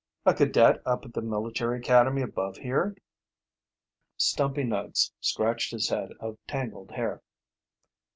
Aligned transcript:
"A 0.25 0.33
cadet 0.33 0.81
up 0.83 1.05
at 1.05 1.13
the 1.13 1.21
military 1.21 1.77
academy 1.77 2.23
above 2.23 2.57
here." 2.57 2.97
Stumpy 4.17 4.63
Nuggs 4.63 5.11
scratched 5.19 5.69
his 5.69 5.89
head 5.89 6.09
of 6.19 6.39
tangled 6.47 6.89
hair. 6.93 7.21